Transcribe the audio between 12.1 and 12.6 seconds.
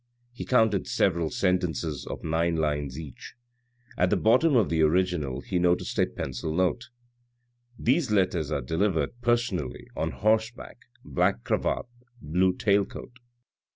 blue